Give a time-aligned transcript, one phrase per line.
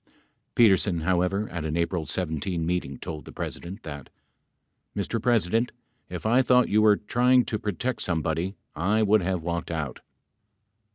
[0.03, 0.21] 39
[0.55, 4.09] Petersen, however, at an April IT meeting told the President that:
[4.97, 5.21] Mr.
[5.21, 5.71] President,
[6.09, 9.99] if I thought you were trying to protect somebody, I would have walked out.